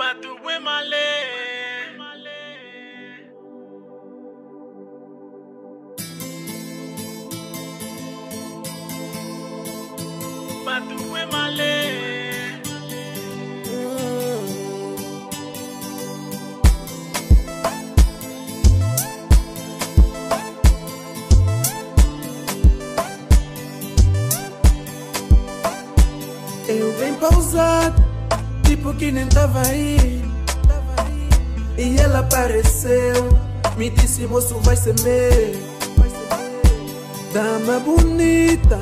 Batuwe 0.00 0.54
male. 0.66 1.06
Batuwe 10.64 11.22
male. 11.32 11.74
Eu 26.68 26.92
bem 26.98 27.14
pausado, 27.14 28.00
tipo 28.80 28.94
que 28.94 29.12
nem 29.12 29.26
tava 29.26 29.60
aí. 29.68 30.22
E 31.76 31.98
ela 31.98 32.20
apareceu, 32.20 33.28
me 33.76 33.90
disse 33.90 34.26
moço 34.26 34.58
vai 34.62 34.76
ser 34.76 34.94
meu. 35.02 35.70
Dama 37.32 37.78
bonita, 37.80 38.78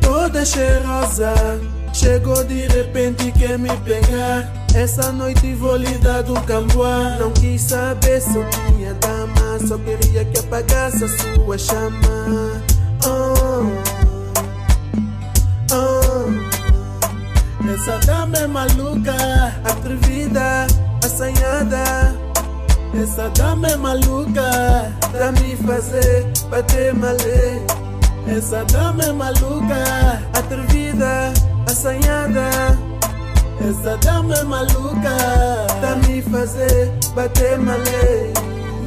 toda 0.00 0.44
cheirosa. 0.44 1.32
Chegou 1.92 2.44
de 2.44 2.66
repente 2.66 3.32
quer 3.32 3.58
me 3.58 3.74
pegar. 3.78 4.52
Essa 4.74 5.10
noite 5.10 5.54
vou 5.54 5.76
lhe 5.76 5.98
dar 5.98 6.22
do 6.22 6.34
camboá. 6.42 7.16
Não 7.18 7.32
quis 7.32 7.62
saber 7.62 8.20
se 8.20 8.36
eu 8.36 8.44
tinha 8.50 8.94
dama, 8.94 9.58
só 9.66 9.78
queria 9.78 10.24
que 10.26 10.38
apagasse 10.38 11.04
a 11.04 11.08
sua 11.08 11.58
chama. 11.58 12.62
Oh, 13.04 13.87
maluca, 18.58 19.14
atrevida, 19.64 20.66
assanhada. 21.04 21.84
Essa 23.00 23.28
dama 23.30 23.68
é 23.68 23.76
maluca, 23.76 24.50
pra 25.12 25.30
me 25.32 25.56
fazer 25.56 26.26
bater 26.50 26.92
malê. 26.94 27.62
Essa 28.36 28.64
dama 28.64 29.04
é 29.04 29.12
maluca, 29.12 29.82
atrevida, 30.34 31.32
assanhada. 31.70 32.50
Essa 33.68 33.96
dama 33.98 34.34
é 34.34 34.42
maluca, 34.42 35.16
pra 35.80 35.94
me 35.96 36.20
fazer 36.22 36.92
bater 37.14 37.58
malê. 37.58 38.32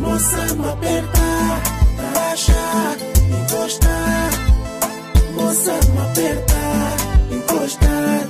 Moça, 0.02 0.53
me 0.55 0.69
aperta, 0.69 1.27
relaxa, 1.97 2.97
encosta. 3.39 3.88
Moça, 5.36 5.73
me 5.94 6.02
aperta, 6.02 6.61
encosta, 7.31 8.20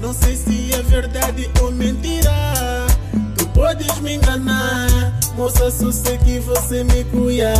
não 0.00 0.12
sei 0.12 0.36
se 0.36 0.72
é 0.72 0.82
verdade 0.82 1.50
ou 1.62 1.70
mentira. 1.70 2.30
Tu 3.36 3.46
podes 3.48 3.98
me 4.00 4.16
enganar, 4.16 4.88
moça, 5.36 5.70
só 5.70 5.90
sei 5.90 6.18
que 6.18 6.38
você 6.40 6.84
me 6.84 7.04
cuia. 7.04 7.52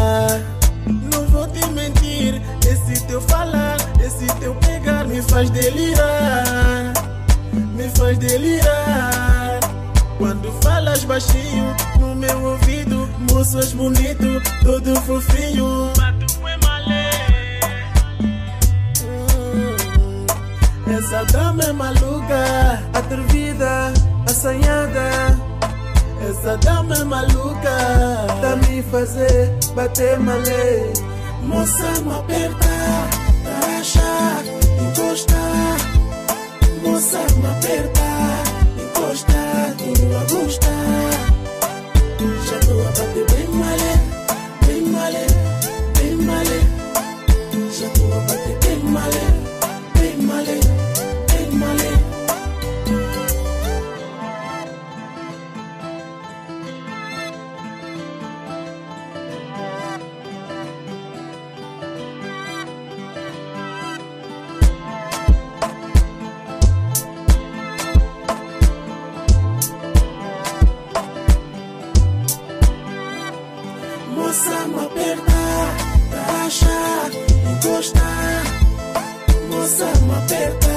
Não 1.12 1.26
vou 1.26 1.46
te 1.48 1.66
mentir, 1.70 2.40
esse 2.66 3.04
teu 3.06 3.20
falar, 3.20 3.76
esse 4.04 4.26
teu 4.40 4.54
pegar 4.56 5.06
me 5.06 5.20
faz 5.22 5.50
delirar, 5.50 6.92
me 7.74 7.88
faz 7.90 8.18
delirar. 8.18 9.60
Quando 10.16 10.50
falas 10.62 11.04
baixinho 11.04 11.76
no 12.00 12.14
meu 12.14 12.42
ouvido, 12.42 13.08
moças 13.30 13.72
bonito, 13.72 14.40
todo 14.64 15.00
fofinho. 15.02 15.92
Essa 20.90 21.24
dama 21.26 21.62
é 21.62 21.72
maluca, 21.72 22.82
atrevida, 22.94 23.92
assanhada. 24.28 25.38
Essa 26.28 26.56
dama 26.58 26.94
é 26.94 27.04
maluca, 27.04 27.76
tá 28.40 28.56
me 28.56 28.82
fazer 28.82 29.50
bater 29.74 30.18
malê. 30.18 30.92
Moça, 31.42 32.00
me 32.02 32.12
aperta, 32.14 32.66
relaxa, 33.44 34.00
encosta. 34.00 34.67
Moça, 74.28 74.68
me 74.68 74.84
aperta, 74.84 75.32
relaxa, 76.10 77.10
encosta. 77.50 78.00
Moça, 79.50 79.86
me 80.02 80.14
aperta. 80.18 80.67